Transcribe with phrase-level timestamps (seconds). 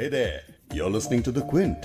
[0.00, 0.40] Hey there,
[0.72, 1.76] you're listening to The Quint.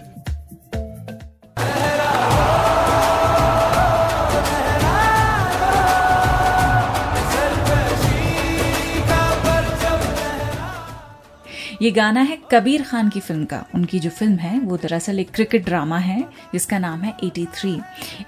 [11.81, 15.31] ये गाना है कबीर खान की फ़िल्म का। उनकी जो फ़िल्म है वो दरअसल एक
[15.31, 16.21] क्रिकेट ड्रामा है
[16.53, 17.79] जिसका नाम है 83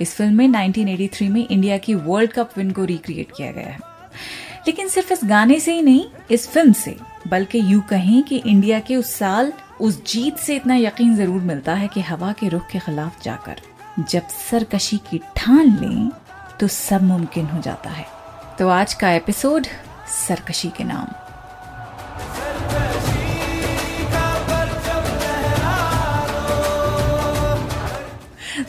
[0.01, 3.95] इस फ़िल्म में 1983 में इंडिया की वर्ल्ड कप विन को रिक्रिएट किया गया है।
[4.67, 6.95] लेकिन सिर्फ़ इस गाने से ही नहीं, इस फ़िल्म से।
[7.27, 11.73] बल्कि यू कहें कि इंडिया के उस साल, उस जीत से इतना यकीन ज़रूर मिलता
[11.73, 13.61] है कि हवा के रुख के खिलाफ जाकर,
[13.99, 16.09] जब सरकशी की ठान लें
[16.59, 18.05] तो सब मुमकिन हो जाता है।
[18.59, 19.67] तो आज का एपिसोड
[20.27, 21.26] सरकशी के नाम।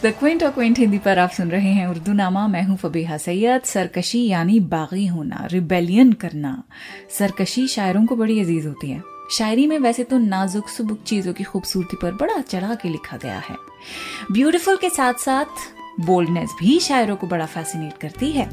[0.03, 3.17] द क्विंट और क्विंट हिंदी पर आप सुन रहे हैं उर्दू नामा। मैं हूँ फबीहा
[3.17, 6.63] सैयद। सरकशी यानी बागी होना रिबेलियन करना।
[7.11, 11.45] सरकशी शायरों को बड़ी अज़ीज़ होती है। शायरी में वैसे तो नाजुक सुबुक चीज़ों की
[11.45, 13.57] खूबसूरती पर बड़ा चढ़ा के लिखा गया है।
[14.33, 15.45] ब्यूटीफुल के साथ साथ
[16.01, 18.51] बोल्डनेस भी शायरों को बड़ा फैसिनेट करती है।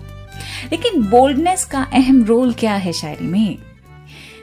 [0.72, 3.58] लेकिन बोल्डनेस का अहम रोल क्या है शायरी में?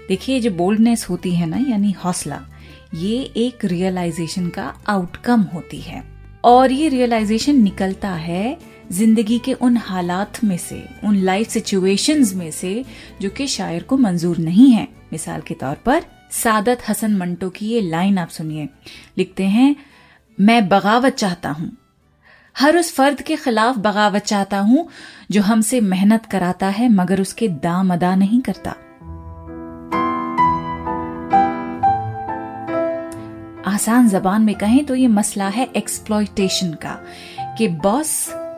[0.09, 2.41] देखिए जो बोल्डनेस होती है ना, यानी हौसला,
[2.95, 6.12] ये एक रियलाइजेशन का आउटकम होती है।
[6.45, 8.59] और ये रियलाइजेशन निकलता है
[8.93, 12.85] ज़िंदगी के उन हालात में से, उन लाइफ सिचुएशंस में से,
[13.21, 17.67] जो कि शायर को मंजूर नहीं है। मिसाल के तौर पर, सादत हसन मंटो की
[17.67, 18.69] ये लाइन आप सुनिए।
[19.19, 19.77] लिखते हैं,
[20.41, 21.77] मैं बगावत चाहता हूँ।
[22.59, 24.89] हर उस फर्द के खिलाफ बगावत चाहता हूँ,
[25.31, 28.75] जो हमसे मेहनत कराता है, मगर उसके दाम अदा नहीं करता।
[33.83, 36.93] आसान जबान में कहें तो ये मसला है एक्सप्लॉयटेशन का,
[37.59, 38.13] कि बॉस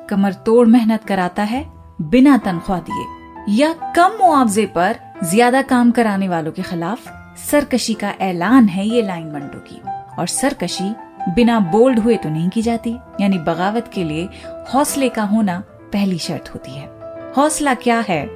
[0.09, 1.65] कमर तोड़ मेहनत कराता है
[2.03, 7.09] बिना तनख्वाह दिए, या कम मुआवजे पर ज़्यादा काम कराने वालों के खिलाफ
[7.41, 9.81] सरकशी का ऐलान है ये लाइन मंडो की।
[10.19, 10.91] और सरकशी
[11.35, 14.29] बिना बोल्ड हुए तो नहीं की जाती, यानी बगावत के लिए
[14.75, 15.59] हौसले का होना
[15.93, 16.87] पहली शर्त होती है।
[17.37, 18.29] हौसला क्या है?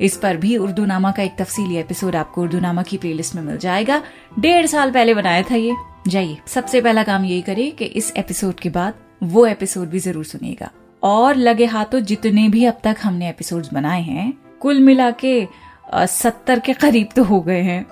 [0.00, 3.42] इस पर भी उर्दू नामा का एक तफसीली एपिसोड आपको उर्दू नामा की प्लेलिस्ट में
[3.42, 4.02] मिल जाएगा।
[4.40, 5.74] डेढ़ साल पहले बनाया था ये।
[6.08, 8.94] जाइए, सबसे पहला काम यही करिए कि इस एपिसोड के बाद
[9.24, 10.70] वो एपिसोड भी ज़रूर सुनिएगा।
[11.02, 15.46] और लगे हाथों जितने भी अब तक हमने एपिसोड्स बनाए हैं, कुल मिला के
[15.94, 17.84] सत्तर के करीब तो हो गए हैं।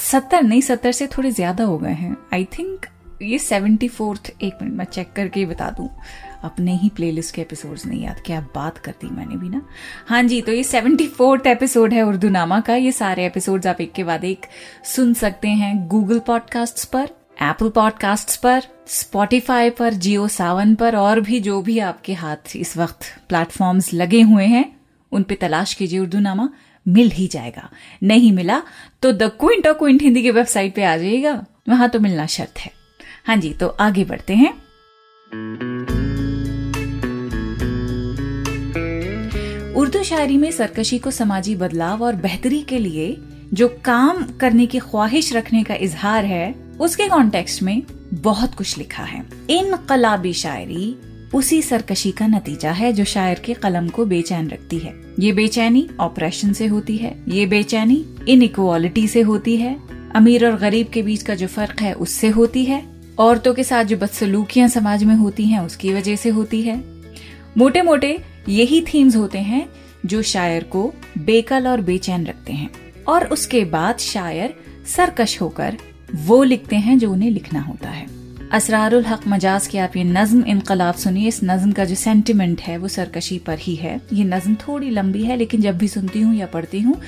[0.00, 2.86] सत्तर नहीं, सत्तर से थोड़े ज़्यादा हो गए हैं। आई थिंक
[3.22, 5.88] ये सेवेंटी फोर्थ एक मिनट मैं चेक करके बता दूँ।
[6.44, 9.62] अपने ही प्लेलिस्ट के एपिसोड्स नहीं याद, क्या बात कर दी मैंने भी ना।
[10.08, 13.80] हाँ जी तो ये सेवेंटी फोर्थ एपिसोड है उर्दू नामा का। ये सारे एपिसोड्स आप
[13.80, 14.46] एक के बाद एक
[14.86, 17.08] सुन सकते हैं गूगल पॉडकास्ट पर।
[17.42, 22.76] एप्पल पॉडकास्ट पर स्पॉटिफाई पर जियो सावन पर, और भी जो भी आपके हाथ इस
[22.76, 24.64] वक्त प्लेटफॉर्म्स लगे हुए हैं,
[25.12, 26.48] उन पे तलाश कीजिए उर्दू नामा
[26.88, 27.68] मिल ही जाएगा।
[28.02, 28.62] नहीं मिला
[29.02, 32.58] तो द क्विंट और क्विंट हिंदी की वेबसाइट पे आ जाइएगा। वहाँ तो मिलना शर्त
[32.58, 32.70] है।
[33.26, 34.52] हाँ जी तो आगे बढ़ते हैं।
[39.74, 43.16] उर्दू शायरी में सरकशी को समाजी बदलाव और बेहतरी के लिए
[43.54, 47.82] जो काम करने की ख्वाहिश रखने का इजहार है उसके कॉन्टेक्स्ट में
[48.14, 50.96] बहुत कुछ लिखा है। इनकलाबी शायरी
[51.34, 55.88] उसी सरकशी का नतीजा है जो शायर के कलम को बेचैन रखती है। ये बेचैनी
[56.00, 58.50] ऑपरेशन से होती है, ये बेचैनी इन
[59.06, 59.76] से होती है।
[60.16, 62.86] अमीर और गरीब के बीच का जो फ़र्क है उससे होती है।
[63.18, 66.84] औरतों के साथ जो बदसलूकियाँ समाज में होती हैं, उसकी वजह से होती है।
[67.58, 68.18] मोटे मोटे
[68.48, 69.68] यही थीम्स होते हैं
[70.06, 72.70] जो शायर को बेकल और बेचैन रखते हैं।
[73.08, 74.54] और उसके बाद शायर
[74.96, 75.76] सरकश होकर
[76.14, 78.06] वो लिखते हैं जो उन्हें लिखना होता है।
[78.52, 82.76] असरारुल हक मजाज की आप ये नज्म इनकलाब सुनिए, इस नज्म का जो सेंटिमेंट है,
[82.78, 86.34] वो सरकशी पर ही है। ये नज्म थोड़ी लंबी है, लेकिन जब भी सुनती हूँ
[86.34, 87.00] या पढ़ती हूँ,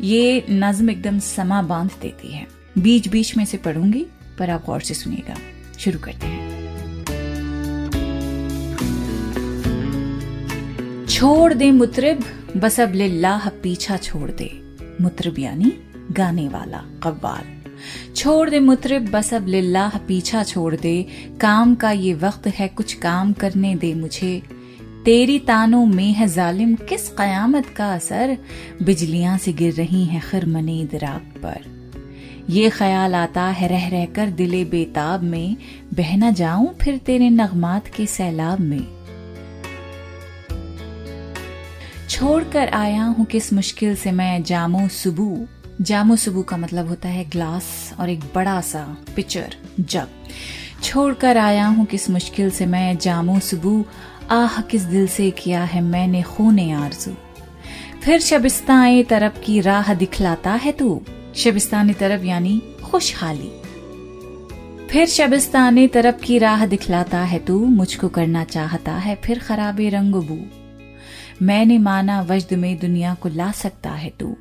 [0.00, 2.46] ये नज्म एकदम समा बाँध देती है।
[2.78, 4.06] बीच बीच में से पढ़ूँगी,
[4.38, 5.36] पर आप गौर से सुनिएगा।
[5.78, 6.50] शुरू करते हैं।
[11.06, 12.24] छोड़ दे मुतरब,
[12.56, 15.72] बस अब लिल्लाह पीछा छोड़ दे। मुतरब यानी
[16.12, 17.59] गाने वाला कव्वाल
[18.16, 21.06] छोड़ दे मुतरिब, बस अब लिल्लाह पीछा छोड़ दे।
[21.40, 24.42] काम का ये वक्त है, कुछ काम करने दे मुझे।
[25.04, 28.36] तेरी तानों में है जालिम, किस कयामत का असर?
[28.82, 31.80] बिजलियाँ से गिर रही हैं खरमने दराग पर।
[32.50, 35.56] ये ख्याल आता है रह रह कर दिले बेताब में।
[35.94, 38.86] बह न जाऊँ फिर तेरे नगमात के सैलाब में।
[42.08, 45.46] छोड़कर आया हूँ किस मुश्किल से मैं जामो सुबू
[45.80, 50.08] जामो सुबू का मतलब होता है ग्लास और एक बड़ा सा पिक्चर जग।
[50.82, 53.84] छोड़कर आया हूँ किस मुश्किल से मैं जामो सुबू
[54.30, 57.12] आह, किस दिल से किया है मैंने खूने आरज़ू।
[58.04, 61.02] फिर शबिस्तान तरफ़ की राह दिखलाता है तू।
[61.36, 63.50] शबिस्तान तरफ़ यानी खुशहाली।
[64.90, 70.14] फिर शबिस्ताने तरफ़ की राह दिखलाता है तू, मुझको करना चाहता है फिर खराबे रंग
[70.14, 70.38] बू।
[71.42, 74.36] मैंने माना वजद में दुनिया को ला सकता है तू।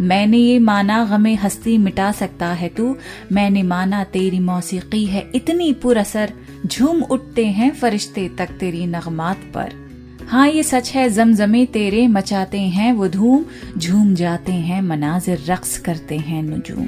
[0.00, 2.96] मैंने ये माना, गमे हस्ती मिटा सकता है तू।
[3.32, 6.32] मैंने माना, तेरी मौसीकी है इतनी पुरअसर
[6.66, 9.82] झूम उठते हैं फरिश्ते तक तेरी नगमात पर।
[10.28, 13.44] हाँ ये सच है, जमजमे तेरे मचाते हैं वो धूम।
[13.78, 16.86] झूम जाते हैं, मनाजिर रक्स करते हैं नुजूम।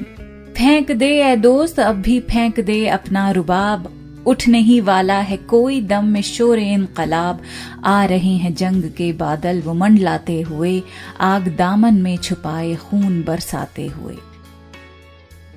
[0.56, 3.93] फेंक दे ए दोस्त, अब भी फेंक दे अपना रुबाब।
[4.26, 7.42] उठने नहीं वाला है कोई दम में शोर इनकलाब।
[7.84, 10.82] आ रहे हैं जंग के बादल, वो मंडलाते हुए,
[11.20, 14.16] आग दामन में छुपाए, खून बरसाते हुए।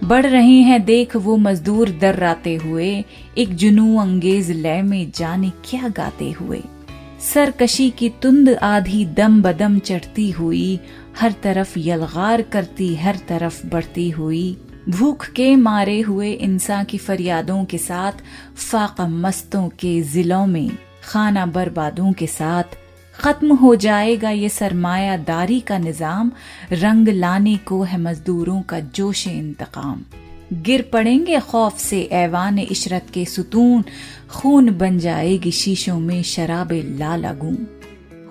[0.04, 3.06] बढ़ रहे हैं देख वो मजदूर दर्राते हुए,
[3.38, 6.64] एक जुनू अंगेज लय में जाने क्या गाते हुए।
[7.34, 10.80] सरकशी की तुंद आधी दम बदम चढ़ती हुई,
[11.20, 14.58] हर तरफ़ यलगार करती, हर तरफ़ बढ़ती हुई।
[14.90, 18.12] भूख के मारे हुए इंसान की फरियादों के साथ,
[18.56, 22.64] फाका मस्तों के जिलों में, खाना बर्बादों के साथ,
[23.20, 26.32] खत्म हो जाएगा ये सरमायादारी का निज़ाम,
[26.72, 30.04] रंग लाने को है मजदूरों का जोश इंतकाम।
[30.54, 33.84] गिर पड़ेंगे खौफ से ऐवान इशरत के सुतून,
[34.30, 37.58] खून बन जाएगी शीशों में शराबे लालागू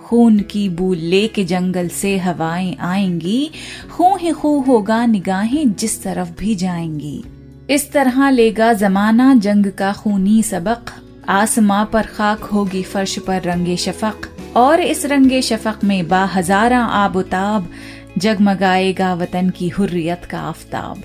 [0.06, 3.50] खून की बू लेके जंगल से हवाएँ आएँगी।
[3.92, 7.24] खू ही खू होगा निगाहें जिस तरफ़ भी जाएँगी।
[7.70, 10.92] इस तरह लेगा जमाना जंग का खूनी सबक।
[11.28, 17.70] आसमां पर खाक होगी फर्श पर रंगे शफक। और इस रंगे शफक में बाहजारा आबोताब
[18.18, 21.02] जगमगाएगा वतन की हुर्रियत का आफ्ताब।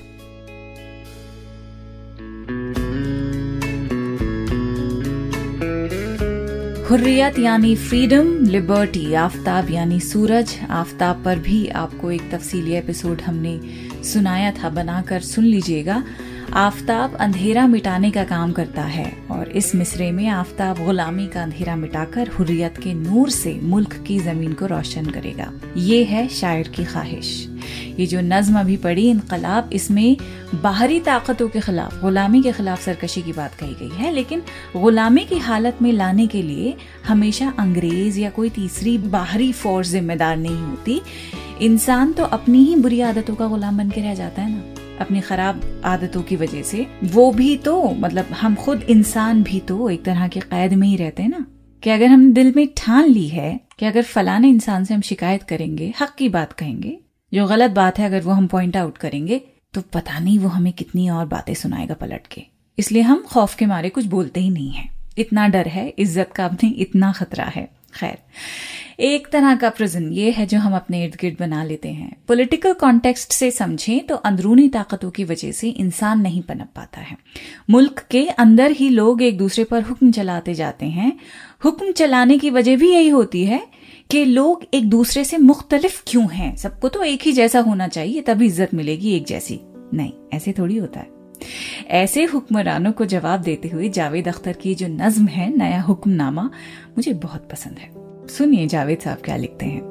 [6.92, 13.60] हुर्रियत यानी फ्रीडम लिबर्टी आफ्ताब यानी सूरज। आफ्ताब पर भी आपको एक तफसीली एपिसोड हमने
[14.04, 16.04] सुनाया था, बनाकर सुन लीजिएगा।
[16.54, 21.76] आफ्ताब अंधेरा मिटाने का काम करता है और इस मिसरे में आफ्ताब गुलामी का अंधेरा
[21.76, 26.86] मिटाकर हुर्रियत के नूर से मुल्क की ज़मीन को रोशन करेगा। ये है शायर की
[26.86, 27.48] ख्वाहिश।
[28.00, 30.18] ये जो नज्म अभी पड़ी, इनकलाब, इसमें
[30.64, 34.42] बाहरी ताकतों के खिलाफ, गुलामी के खिलाफ सरकशी की बात कही गई है, लेकिन
[34.78, 36.78] गुलामी की हालत में लाने के लिए
[37.08, 41.02] हमेशा अंग्रेज़ या कोई तीसरी बाहरी फोर्स जिम्मेदार नहीं होती।
[41.62, 44.64] इंसान तो अपनी ही बुरी आदतों का गुलाम बन के रह जाता है ना।
[45.02, 49.90] अपनी खराब आदतों की वजह से। वो भी तो मतलब हम खुद इंसान भी तो
[49.90, 51.46] एक तरह के कैद में ही रहते हैं ना।
[51.84, 55.44] कि अगर हम दिल में ठान ली है कि अगर फलाने इंसान से हम शिकायत
[55.44, 57.01] करेंगे, हक की बात कहेंगे
[57.32, 59.42] जो गलत बात है, अगर वो हम पॉइंट आउट करेंगे
[59.74, 62.42] तो पता नहीं वो हमें कितनी और बातें सुनाएगा पलट के।
[62.78, 66.46] इसलिए हम खौफ के मारे कुछ बोलते ही नहीं है। इतना डर है, इज़्ज़त का
[66.46, 68.18] अपने इतना खतरा है। खैर,
[69.00, 72.74] एक तरह का प्रिजन ये है जो हम अपने इर्द गिर्द बना लेते हैं। पॉलिटिकल
[72.74, 77.18] कॉन्टेक्स्ट से समझें तो अंदरूनी ताकतों की वजह से इंसान नहीं पनप पाता है।
[77.70, 81.12] मुल्क के अंदर ही लोग एक दूसरे पर हुक्म चलाते जाते हैं।
[81.66, 83.62] हुक्म चलाने की वजह भी यही होती है
[84.12, 86.56] कि लोग एक दूसरे से मुख्तलिफ़ क्यों हैं?
[86.56, 89.60] सबको तो एक ही जैसा होना चाहिए, तभी इज़्ज़त मिलेगी एक जैसी।
[89.94, 91.08] नहीं, ऐसे थोड़ी होता है।
[91.88, 96.44] ऐसे हुक्मरानों को जवाब देते हुए जावेद अख्तर की जो नज्म है, नया हुक्मनामा,
[96.90, 97.92] मुझे बहुत पसंद है।
[98.28, 99.82] सुनिए जावेद साहब क्या लिखते हैं।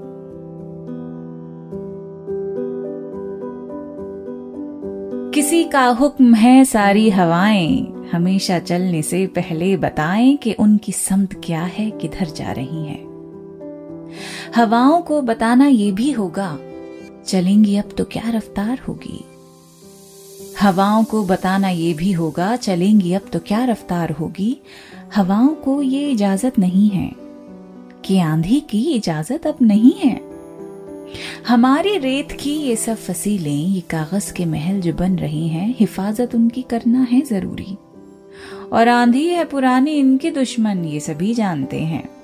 [5.35, 11.63] किसी का हुक्म है सारी हवाएँ, हमेशा चलने से पहले बताएँ कि उनकी समत क्या
[11.63, 13.10] है, किधर जा रही हैं।
[14.57, 16.59] हवाओं को बताना ये भी होगा,
[17.27, 19.25] चलेंगी अब तो क्या रफ्तार होगी?
[20.61, 24.57] हवाओं को बताना ये भी होगा, चलेंगी अब तो क्या रफ्तार होगी?
[25.15, 27.31] हवाओं को ये इजाज़त नहीं है।
[28.05, 30.21] कि आंधी की इजाज़त अब नहीं है।
[31.49, 36.35] हमारी रेत की ये सब फसीलें, ये कागज़ के महल जो बन रही हैं, हिफाजत
[36.35, 37.77] उनकी करना है ज़रूरी।
[38.73, 42.20] और आंधी है पुरानी, इनके दुश्मन, ये सभी जानते हैं।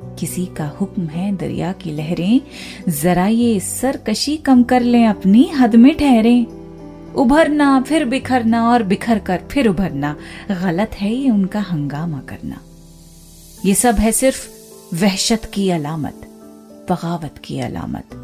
[0.00, 2.40] किसी का हुक्म है दरिया की लहरें,
[2.92, 6.46] जरा ये सरकशी कम कर लें अपनी हद में ठहरे।
[7.16, 10.16] उभरना, फिर बिखरना और बिखर कर फिर उभरना।
[10.50, 12.60] गलत है ये उनका हंगामा करना।
[13.64, 14.46] ये सब है सिर्फ़
[14.94, 16.20] वहशत की अलामत,
[16.90, 18.14] बगावत की अलामत।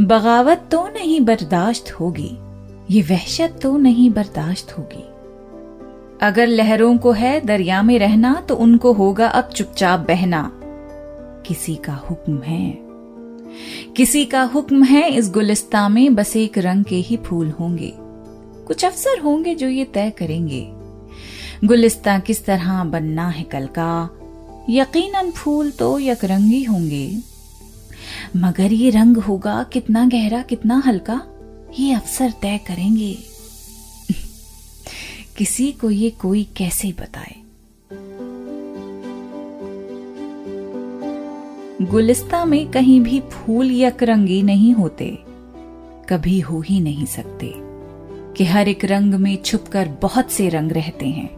[0.00, 2.30] बगावत तो नहीं बर्दाश्त होगी,
[2.90, 5.04] ये वहशत तो नहीं बर्दाश्त होगी।
[6.22, 10.52] अगर लहरों को है दरिया में रहना तो उनको होगा अब चुपचाप बहना।
[11.46, 12.78] किसी का हुक्म है।
[13.96, 17.92] किसी का हुक्म है इस गुलिस्ता में बस एक रंग के ही फूल होंगे।
[18.66, 20.68] कुछ अफसर होंगे जो ये तय करेंगे।
[21.66, 24.10] गुलिस्ता किस तरह बनना है कल का?
[24.70, 27.18] यकीनन फूल तो यकरंगी होंगे।
[28.36, 31.22] मगर ये रंग होगा कितना गहरा, कितना हल्का,
[31.78, 33.18] ये अफसर तय करेंगे।
[35.38, 37.34] किसी को ये कोई कैसे बताए?
[41.82, 45.10] गुलिस्ता में कहीं भी फूल यकरंगी नहीं होते।
[46.08, 47.52] कभी हो ही नहीं सकते
[48.36, 51.30] कि हर एक रंग में छुपकर बहुत से रंग रहते हैं।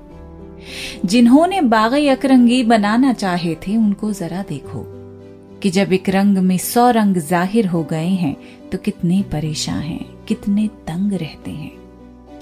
[1.04, 4.85] जिन्होंने बाग यकरंगी बनाना चाहे थे, उनको जरा देखो
[5.62, 8.37] कि जब एक रंग में सौ रंग ज़ाहिर हो गए हैं
[8.71, 11.79] तो कितने परेशान हैं, कितने तंग रहते हैं।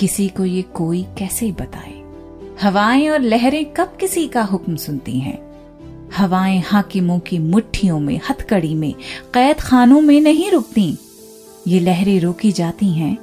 [0.00, 2.04] किसी को ये कोई कैसे बताए?
[2.62, 5.48] हवाएँ और लहरें कब किसी का हुक्म सुनती हैं?
[6.16, 8.94] हवाएँ हाकिमों की मुट्ठियों में, हथकड़ी में,
[9.34, 10.98] कैद खानों में नहीं रुकती।
[11.66, 13.16] ये लहरें रोकी जाती हैं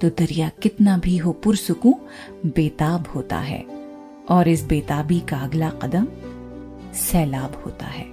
[0.00, 1.98] तो दरिया कितना भी हो पुरसुकू,
[2.46, 3.64] बेताब होता है।
[4.28, 6.06] और इस बेताबी का अगला कदम
[6.94, 8.06] सैलाब होता है।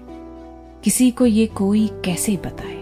[0.83, 2.74] किसी को ये कोई कैसे बताए?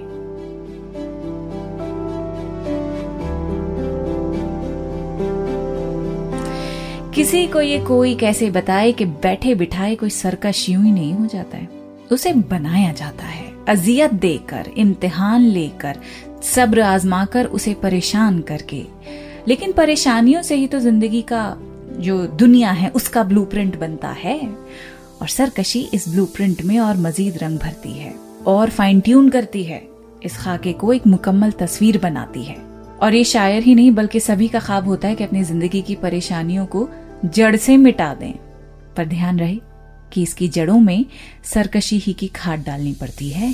[7.34, 11.26] किसी को ये कोई कैसे बताए कि बैठे बिठाए कोई सरकश यूँ ही नहीं हो
[11.26, 11.70] जाता है?
[12.12, 15.96] उसे बनाया जाता है, अजियत देकर, इम्तिहान लेकर,
[16.44, 18.84] सब्र आजमाकर, उसे परेशान करके।
[19.48, 21.58] लेकिन परेशानियों से ही तो ज़िंदगी का
[22.00, 24.40] जो दुनिया है, उसका ब्लूप्रिंट बनता है।
[25.22, 28.16] और सरकशी इस ब्लूप्रिंट में और मजीद रंग भरती है,
[28.48, 29.88] और फाइन ट्यून करती है।
[30.24, 32.58] इस खाके को एक मुकम्मल तस्वीर बनाती है।
[33.02, 35.96] और ये शायर ही नहीं, बल्कि सभी का ख्वाब होता है कि अपनी ज़िंदगी की
[35.96, 36.90] परेशानियों को
[37.26, 38.34] जड़ से मिटा दें।
[38.98, 39.60] पर ध्यान रहे
[40.14, 41.06] कि इसकी जड़ों में
[41.44, 43.54] सरकशी ही की खाद डालनी पड़ती है।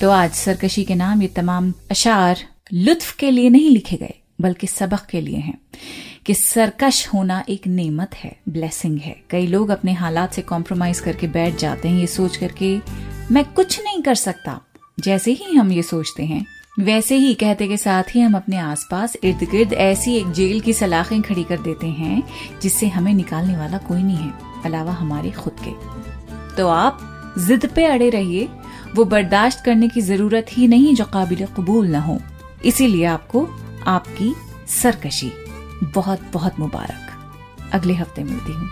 [0.00, 2.38] तो आज सरकशी के नाम ये तमाम अशार
[2.72, 5.58] लुत्फ के लिए नहीं लिखे गए, बल्कि सबक के लिए हैं
[6.26, 11.26] कि सरकश होना एक नेमत है, ब्लेसिंग है। कई लोग अपने हालात से कॉम्प्रोमाइज करके
[11.26, 12.80] बैठ जाते हैं, ये सोच करके,
[13.30, 14.60] मैं कुछ नहीं कर सकता।
[15.00, 16.46] जैसे ही हम ये सोचते हैं
[16.80, 20.72] वैसे ही कहते के साथ ही हम अपने आसपास इर्द गिर्द ऐसी एक जेल की
[20.72, 22.22] सलाखें खड़ी कर देते हैं,
[22.62, 24.32] जिससे हमें निकालने वाला कोई नहीं है,
[24.64, 25.70] अलावा हमारे खुद के।
[26.56, 26.98] तो आप
[27.38, 28.48] जिद पे अड़े रहिए,
[28.94, 32.18] वो बर्दाश्त करने की ज़रूरत ही नहीं जो काबिल कबूल न हो।
[32.64, 33.48] इसीलिए आपको
[33.86, 34.34] आपकी
[34.82, 35.32] सरकशी।
[35.84, 37.10] बहुत बहुत मुबारक।
[37.72, 38.68] अगले हफ़्ते मिलती हूँ।